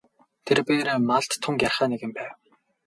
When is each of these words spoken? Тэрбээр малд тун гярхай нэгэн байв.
Тэрбээр 0.45 0.87
малд 1.09 1.31
тун 1.41 1.55
гярхай 1.61 1.87
нэгэн 1.89 2.11
байв. 2.17 2.31